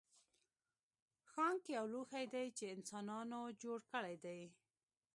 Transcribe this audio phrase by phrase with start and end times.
[1.29, 4.41] ښانک یو لوښی دی چې انسانانو جوړ کړی دی